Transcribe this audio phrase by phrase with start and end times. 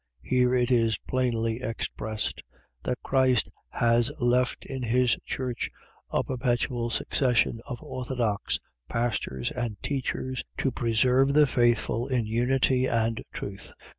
[0.23, 2.41] .Here it is plainly expressed,
[2.81, 5.69] that Christ has left in his church
[6.09, 8.59] a perpetual succession of orthodox
[8.89, 13.73] pastors and teachers, to preserve the faithful in unity and truth.